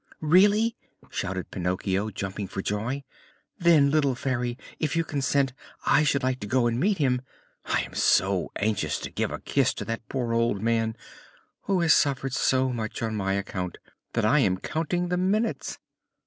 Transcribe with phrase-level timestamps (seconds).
[0.23, 0.75] "Really?"
[1.11, 3.03] shouted Pinocchio, jumping for joy.
[3.59, 5.53] "Then, little Fairy, if you consent,
[5.85, 7.21] I should like to go and meet him.
[7.65, 10.95] I am so anxious to give a kiss to that poor old man,
[11.65, 13.77] who has suffered so much on my account,
[14.13, 15.77] that I am counting the minutes."